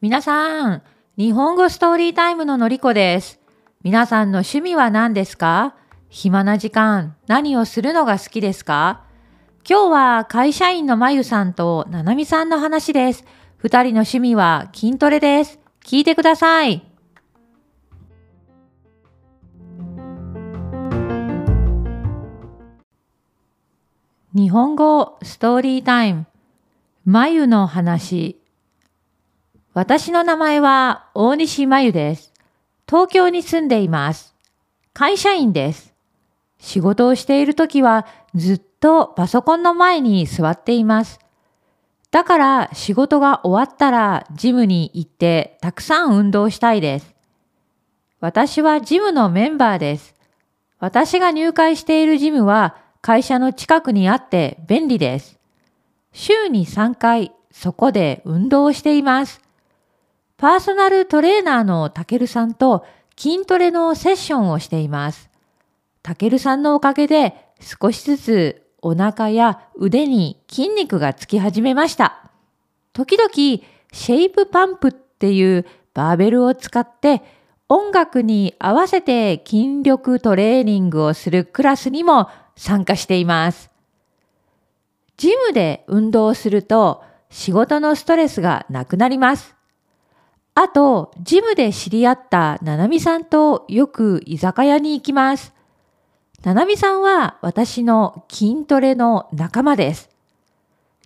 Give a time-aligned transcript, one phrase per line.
[0.00, 0.82] 皆さん、
[1.16, 3.40] 日本語ストーリータイムののりこです。
[3.82, 5.74] 皆さんの趣味は何ですか？
[6.08, 9.04] 暇な時間、何をするのが好きですか？
[9.68, 13.24] 今日は会社員のまゆさんとななみさんの話です。
[13.56, 15.58] 二人の趣味は筋トレです。
[15.84, 16.87] 聞いてください。
[24.38, 26.24] 日本語ストーリータイム
[27.04, 28.40] まゆの話
[29.74, 32.32] 私の名前は大西まゆです。
[32.88, 34.36] 東京に住んでいます。
[34.92, 35.92] 会社員です。
[36.60, 38.06] 仕事をしているときは
[38.36, 41.18] ずっとパソコンの前に座っています。
[42.12, 47.12] だから仕事が終わったらジムに行ってたくさん運動したいです。
[48.20, 50.14] 私はジムのメンバーです。
[50.78, 55.38] 私が入会しているジムは会社の近くにあって便利です。
[56.12, 59.40] 週に3回そこで運動をしています。
[60.36, 65.30] パーソナルトレーナーのたけるさんと筋トレのセッションをしています。
[66.02, 72.30] たけるさんのおかげで少しずつお腹や腕に筋肉がつき始めました。
[72.92, 73.30] 時々
[73.92, 77.22] シェイプパンプっていうバーベルを使って
[77.68, 82.28] 音楽に合わせて筋力トレーニングをするクラスにも
[82.58, 83.70] 参加しています。
[85.16, 89.54] ジムで運動すると仕事のストレスがなくなります。
[90.54, 95.54] あと、ジムで知り合ったななみさんとよく居酒屋に行きます。
[96.42, 100.10] ななみさんは私の筋トレの仲間です。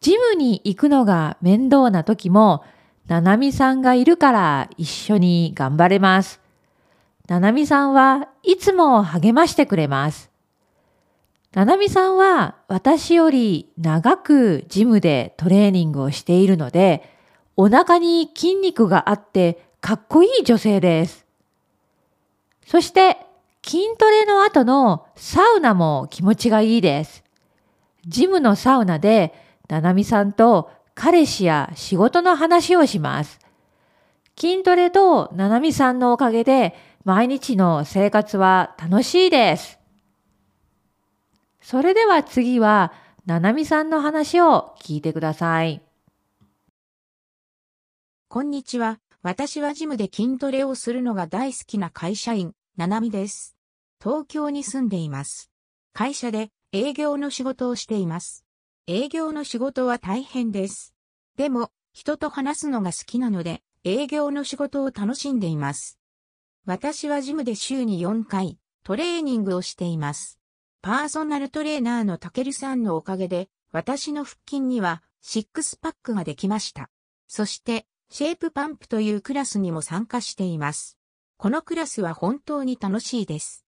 [0.00, 2.64] ジムに行くのが面倒な時も、
[3.06, 6.40] ななみさんがいるから一緒に頑張れます。
[7.28, 10.30] ななみさんはいつも励ましてくれます。
[11.56, 17.02] ななみさんは私より長くジムでトレーニングをしているので、
[17.56, 21.24] お腹に筋肉があってかっこいい女性です。
[22.66, 23.16] そして
[23.64, 27.24] 筋トレの後のサウナも気持ちがいいです。
[28.06, 29.32] ジムのサウナで、
[29.66, 33.40] ななみさんと彼氏や仕事の話をします。
[34.38, 39.75] 筋トレとななみさんのおかげで毎日の生活は楽しいです。
[41.68, 42.92] それでは次は、
[43.24, 45.82] ななみさんの話を聞いてください。
[48.28, 49.00] こんにちは。
[49.20, 53.56] 私はジムで筋トレをするのが大好きな会社員、ななみです。
[54.00, 55.50] 東京に住んでいます。
[55.92, 58.44] 会社で営業の仕事をしています。
[58.86, 60.94] 営業の仕事は大変です。
[61.36, 65.98] でも、人と話すのが好きなので、営業の仕事を楽しんでいます。
[66.64, 70.38] 私はジムで週に4回、トレーニングをしています。
[70.86, 76.90] パーソナルトレーナーのたけるさんのおかげで、私の腹筋にはシックスパックができました。
[77.26, 80.96] そして、シェイプパンプというクラスにも参加しています。
[81.38, 83.66] このクラスは本当に楽しいです。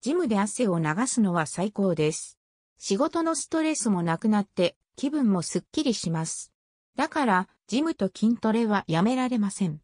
[0.00, 2.38] ジムで汗を流すのは最高です。
[2.78, 6.52] 仕事のストレスもなくなって気分もすっきりします。
[6.94, 9.80] だから、ジムと筋トレはやめられません。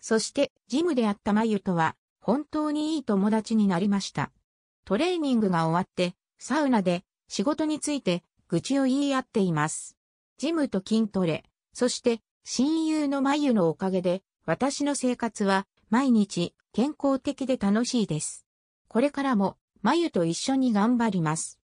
[0.00, 4.32] そして、ジムで会ったまゆとは、本当にいい友達になりました。
[4.84, 9.96] トレーニングが終わって、サウナで仕事について愚痴を言い合っています。
[10.38, 18.46] ジムと筋トレ、そして親友の眉のおかげで、私の生活は毎日健康的で楽しいです。
[18.88, 21.58] これからも、眉と一緒に頑張ります。